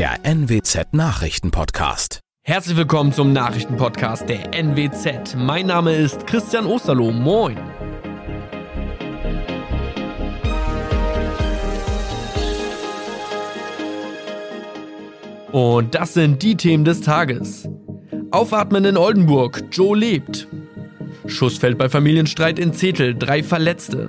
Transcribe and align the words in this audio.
der 0.00 0.24
NWZ 0.24 0.94
Nachrichtenpodcast. 0.94 2.20
Herzlich 2.42 2.78
willkommen 2.78 3.12
zum 3.12 3.34
Nachrichtenpodcast 3.34 4.26
der 4.30 4.54
NWZ. 4.54 5.34
Mein 5.36 5.66
Name 5.66 5.94
ist 5.94 6.26
Christian 6.26 6.64
Osterloh. 6.64 7.12
Moin. 7.12 7.58
Und 15.52 15.94
das 15.94 16.14
sind 16.14 16.42
die 16.42 16.56
Themen 16.56 16.86
des 16.86 17.02
Tages. 17.02 17.68
Aufatmen 18.30 18.86
in 18.86 18.96
Oldenburg, 18.96 19.64
Joe 19.70 19.94
lebt. 19.94 20.48
Schuss 21.26 21.58
fällt 21.58 21.76
bei 21.76 21.90
Familienstreit 21.90 22.58
in 22.58 22.72
Zetel, 22.72 23.14
drei 23.14 23.42
Verletzte. 23.42 24.08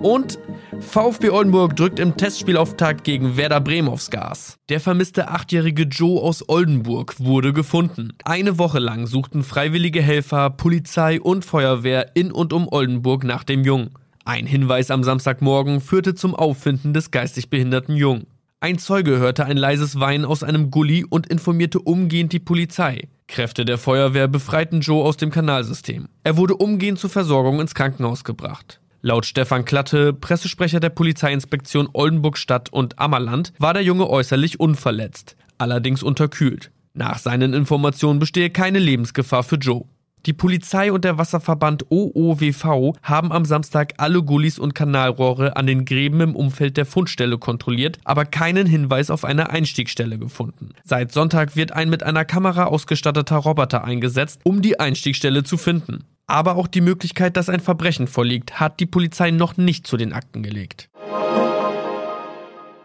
Und 0.00 0.38
VfB 0.80 1.30
Oldenburg 1.30 1.76
drückt 1.76 1.98
im 1.98 2.16
Testspielauftakt 2.16 3.04
gegen 3.04 3.36
Werder 3.36 3.60
Bremen 3.60 3.88
aufs 3.88 4.10
Gas. 4.10 4.58
Der 4.68 4.80
vermisste 4.80 5.28
achtjährige 5.28 5.84
Joe 5.84 6.20
aus 6.20 6.48
Oldenburg 6.48 7.20
wurde 7.20 7.52
gefunden. 7.52 8.12
Eine 8.24 8.58
Woche 8.58 8.78
lang 8.78 9.06
suchten 9.06 9.44
freiwillige 9.44 10.02
Helfer, 10.02 10.50
Polizei 10.50 11.20
und 11.20 11.44
Feuerwehr 11.44 12.16
in 12.16 12.32
und 12.32 12.52
um 12.52 12.66
Oldenburg 12.68 13.24
nach 13.24 13.44
dem 13.44 13.64
Jungen. 13.64 13.90
Ein 14.24 14.46
Hinweis 14.46 14.90
am 14.90 15.04
Samstagmorgen 15.04 15.80
führte 15.80 16.14
zum 16.14 16.34
Auffinden 16.34 16.92
des 16.92 17.10
geistig 17.10 17.50
behinderten 17.50 17.94
Jungen. 17.94 18.26
Ein 18.60 18.78
Zeuge 18.78 19.18
hörte 19.18 19.46
ein 19.46 19.56
leises 19.56 20.00
Weinen 20.00 20.24
aus 20.24 20.42
einem 20.42 20.70
Gully 20.70 21.04
und 21.08 21.26
informierte 21.28 21.78
umgehend 21.78 22.32
die 22.32 22.40
Polizei. 22.40 23.08
Kräfte 23.26 23.64
der 23.64 23.78
Feuerwehr 23.78 24.28
befreiten 24.28 24.80
Joe 24.80 25.04
aus 25.04 25.16
dem 25.16 25.30
Kanalsystem. 25.30 26.08
Er 26.24 26.36
wurde 26.36 26.56
umgehend 26.56 26.98
zur 26.98 27.10
Versorgung 27.10 27.60
ins 27.60 27.74
Krankenhaus 27.74 28.24
gebracht. 28.24 28.80
Laut 29.02 29.24
Stefan 29.24 29.64
Klatte, 29.64 30.12
Pressesprecher 30.12 30.78
der 30.78 30.90
Polizeiinspektion 30.90 31.88
Oldenburg 31.94 32.36
Stadt 32.36 32.70
und 32.70 32.98
Ammerland, 32.98 33.54
war 33.58 33.72
der 33.72 33.82
Junge 33.82 34.10
äußerlich 34.10 34.60
unverletzt, 34.60 35.36
allerdings 35.56 36.02
unterkühlt. 36.02 36.70
Nach 36.92 37.18
seinen 37.18 37.54
Informationen 37.54 38.18
bestehe 38.18 38.50
keine 38.50 38.78
Lebensgefahr 38.78 39.42
für 39.42 39.56
Joe. 39.56 39.84
Die 40.26 40.34
Polizei 40.34 40.92
und 40.92 41.06
der 41.06 41.16
Wasserverband 41.16 41.86
OOWV 41.88 42.92
haben 43.02 43.32
am 43.32 43.46
Samstag 43.46 43.94
alle 43.96 44.22
Gullis 44.22 44.58
und 44.58 44.74
Kanalrohre 44.74 45.56
an 45.56 45.66
den 45.66 45.86
Gräben 45.86 46.20
im 46.20 46.36
Umfeld 46.36 46.76
der 46.76 46.84
Fundstelle 46.84 47.38
kontrolliert, 47.38 47.98
aber 48.04 48.26
keinen 48.26 48.66
Hinweis 48.66 49.08
auf 49.08 49.24
eine 49.24 49.48
Einstiegsstelle 49.48 50.18
gefunden. 50.18 50.74
Seit 50.84 51.12
Sonntag 51.12 51.56
wird 51.56 51.72
ein 51.72 51.88
mit 51.88 52.02
einer 52.02 52.26
Kamera 52.26 52.64
ausgestatteter 52.66 53.36
Roboter 53.36 53.82
eingesetzt, 53.82 54.40
um 54.44 54.60
die 54.60 54.78
Einstiegsstelle 54.78 55.42
zu 55.42 55.56
finden. 55.56 56.04
Aber 56.30 56.54
auch 56.54 56.68
die 56.68 56.80
Möglichkeit, 56.80 57.36
dass 57.36 57.48
ein 57.48 57.58
Verbrechen 57.58 58.06
vorliegt, 58.06 58.60
hat 58.60 58.78
die 58.78 58.86
Polizei 58.86 59.32
noch 59.32 59.56
nicht 59.56 59.84
zu 59.84 59.96
den 59.96 60.12
Akten 60.12 60.44
gelegt. 60.44 60.88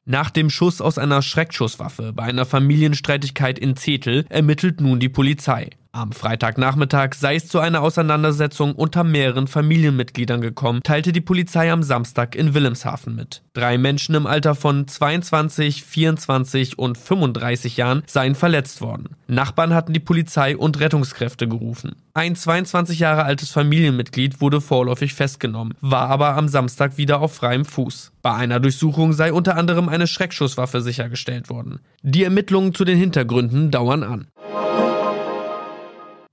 Nach 0.04 0.32
dem 0.32 0.50
Schuss 0.50 0.82
aus 0.82 0.98
einer 0.98 1.22
Schreckschusswaffe 1.22 2.12
bei 2.12 2.24
einer 2.24 2.48
Familienstreitigkeit 2.48 3.60
in 3.60 3.76
Zetel 3.76 4.26
ermittelt 4.30 4.82
nun 4.82 5.00
die 5.00 5.10
Polizei. 5.10 5.70
Am 5.96 6.12
Freitagnachmittag 6.12 7.14
sei 7.14 7.36
es 7.36 7.48
zu 7.48 7.62
einer 7.62 7.82
Auseinandersetzung 7.82 8.76
unter 8.76 9.06
mehreren 9.06 9.48
Familienmitgliedern 9.48 10.42
gekommen, 10.42 10.82
teilte 10.84 11.14
die 11.14 11.22
Polizei 11.22 11.72
am 11.72 11.84
Samstag 11.84 12.36
in 12.36 12.54
Wilhelmshaven 12.54 13.16
mit. 13.16 13.44
Drei 13.54 13.78
Menschen 13.78 14.14
im 14.14 14.28
Alter 14.28 14.56
von 14.56 14.90
22, 14.90 15.86
24 15.86 16.78
und 16.78 16.98
35 16.98 17.78
Jahren 17.78 18.04
seien 18.08 18.36
verletzt 18.36 18.82
worden. 18.82 19.16
Nachbarn 19.28 19.74
hatten 19.74 19.94
die 19.94 20.02
Polizei 20.02 20.58
und 20.58 20.82
Rettungskräfte 20.82 21.48
gerufen. 21.48 21.96
Ein 22.14 22.36
22 22.36 23.00
Jahre 23.00 23.24
altes 23.24 23.52
Familienmitglied 23.52 24.42
wurde 24.42 24.60
vorläufig 24.60 25.14
festgenommen, 25.14 25.76
war 25.80 26.10
aber 26.10 26.36
am 26.36 26.50
Samstag 26.50 26.98
wieder 26.98 27.22
auf 27.22 27.36
freiem 27.36 27.64
Fuß. 27.64 28.12
Bei 28.22 28.34
einer 28.34 28.60
Durchsuchung 28.60 29.14
sei 29.14 29.32
unter 29.32 29.56
anderem 29.56 29.88
eine 29.88 30.08
Schreckschusswaffe 30.08 30.82
sichergestellt 30.82 31.50
worden. 31.50 31.80
Die 32.02 32.24
Ermittlungen 32.24 32.74
zu 32.74 32.84
den 32.84 32.98
Hintergründen 32.98 33.72
dauern 33.72 34.04
an. 34.04 34.28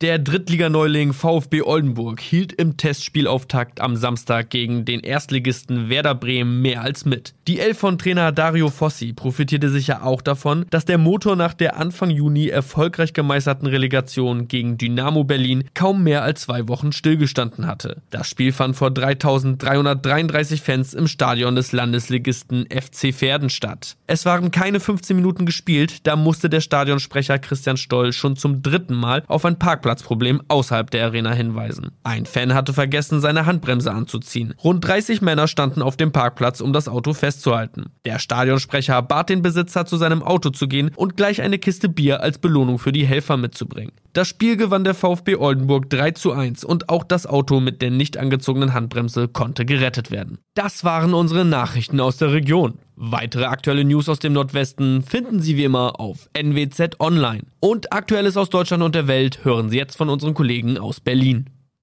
Der 0.03 0.19
Drittliganeuling 0.19 1.13
VfB 1.13 1.63
Oldenburg 1.63 2.21
hielt 2.21 2.53
im 2.53 2.77
Testspielauftakt 2.77 3.81
am 3.81 3.95
Samstag 3.95 4.51
gegen 4.51 4.85
den 4.85 4.99
Erstligisten 4.99 5.91
Werder 5.91 6.17
Bremen 6.17 6.61
mehr 6.61 6.83
als 6.83 7.05
mit. 7.05 7.35
Die 7.47 7.61
Elf 7.61 7.79
von 7.79 7.99
Trainer 7.99 8.33
Dario 8.33 8.69
Fossi 8.69 9.13
profitierte 9.13 9.69
sicher 9.69 10.05
auch 10.05 10.21
davon, 10.21 10.67
dass 10.71 10.87
der 10.87 10.99
Motor 10.99 11.37
nach 11.37 11.55
der 11.55 11.77
Anfang 11.77 12.11
Juni 12.11 12.49
erfolgreich 12.49 13.13
gemeisterten 13.13 13.69
Relegation 13.69 14.49
gegen 14.49 14.77
Dynamo 14.77 15.23
Berlin 15.23 15.71
kaum 15.73 16.03
mehr 16.03 16.25
als 16.25 16.41
zwei 16.41 16.67
Wochen 16.67 16.91
stillgestanden 16.91 17.69
hatte. 17.69 18.03
Das 18.11 18.29
Spiel 18.29 18.51
fand 18.51 18.75
vor 18.75 18.91
3333 18.91 20.63
Fans 20.63 20.95
im 20.95 21.07
Stadion 21.07 21.55
des 21.55 21.71
Landesligisten 21.71 22.67
FC 22.67 23.15
Verden 23.15 23.51
statt. 23.51 23.97
Es 24.09 24.27
waren 24.27 24.51
keine 24.51 24.81
15 24.81 25.15
Minuten 25.15 25.47
gespielt, 25.47 26.09
da 26.09 26.17
musste 26.17 26.51
der 26.51 26.61
Stadionsprecher 26.61 27.39
Christian 27.39 27.77
Stoll 27.77 28.13
schon 28.13 28.35
zum 28.35 28.63
dritten 28.63 28.97
Mal 28.97 29.23
auf 29.29 29.45
ein 29.45 29.61
Parkplatz 29.61 29.92
Parkplatzproblem 29.93 30.41
außerhalb 30.49 30.91
der 30.91 31.05
Arena 31.05 31.33
hinweisen. 31.33 31.93
Ein 32.03 32.27
Fan 32.27 32.55
hatte 32.55 32.73
vergessen, 32.73 33.21
seine 33.21 33.47
Handbremse 33.47 33.93
anzuziehen. 33.93 34.55
Rund 34.63 34.87
30 34.87 35.21
Männer 35.21 35.49
standen 35.49 35.83
auf 35.83 35.97
dem 35.97 36.13
Parkplatz, 36.13 36.61
um 36.61 36.73
das 36.73 36.89
Auto 36.89 37.13
festzuhalten. 37.13 37.87
Der 38.05 38.19
Stadionsprecher 38.19 39.03
bat 39.03 39.29
den 39.29 39.43
Besitzer, 39.43 39.85
zu 39.85 39.97
seinem 39.97 40.23
Auto 40.23 40.51
zu 40.51 40.69
gehen 40.69 40.91
und 40.97 41.17
gleich 41.17 41.43
eine 41.43 41.59
Kiste 41.59 41.89
Bier 41.89 42.23
als 42.23 42.39
Belohnung 42.39 42.79
für 42.79 42.93
die 42.93 43.07
Helfer 43.07 43.37
mitzubringen. 43.37 43.93
Das 44.15 44.29
Spiel 44.29 44.59
gewann 44.59 44.85
der 44.85 44.93
VfB 44.93 45.37
Oldenburg 45.37 45.89
3 45.89 46.11
zu 46.11 46.33
1 46.33 46.65
und 46.65 46.91
auch 46.91 47.03
das 47.03 47.27
Auto 47.27 47.61
mit 47.61 47.81
der 47.81 47.91
nicht 47.91 48.19
angezogenen 48.19 48.75
Handbremse 48.75 49.27
konnte 49.27 49.65
gerettet 49.65 50.11
werden. 50.11 50.37
Das 50.53 50.85
waren 50.85 51.15
unsere 51.15 51.47
Nachrichten 51.47 51.99
aus 51.99 52.19
der 52.19 52.31
Region. 52.31 52.75
Weitere 52.95 53.45
aktuelle 53.45 53.85
News 53.85 54.11
aus 54.11 54.19
dem 54.19 54.35
Nordwesten 54.35 55.03
finden 55.03 55.41
Sie 55.41 55.57
wie 55.57 55.65
immer 55.65 55.99
auf 55.99 56.29
NWZ 56.35 57.01
Online. 57.01 57.45
Und 57.59 57.95
Aktuelles 57.95 58.37
aus 58.37 58.51
Deutschland 58.51 58.83
und 58.83 58.95
der 58.95 59.09
Welt 59.09 59.47
hören 59.47 59.71
Sie 59.71 59.79
jetzt 59.79 59.97
von 59.97 60.11
unseren 60.11 60.35
Kollegen 60.35 60.77
aus 60.77 61.01
Berlin. 61.01 61.47